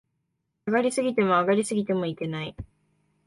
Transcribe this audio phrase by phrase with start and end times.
[0.65, 2.55] 下がり過ぎても、上がり過ぎてもいけない